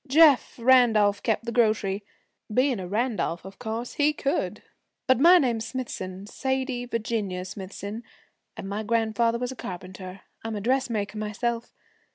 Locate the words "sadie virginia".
6.25-7.45